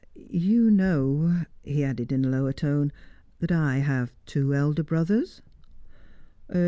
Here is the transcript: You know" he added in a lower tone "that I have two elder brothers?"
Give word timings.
You 0.31 0.71
know" 0.71 1.43
he 1.61 1.83
added 1.83 2.11
in 2.11 2.25
a 2.25 2.29
lower 2.29 2.53
tone 2.53 2.91
"that 3.37 3.51
I 3.51 3.77
have 3.77 4.11
two 4.25 4.55
elder 4.55 4.81
brothers?" 4.81 5.43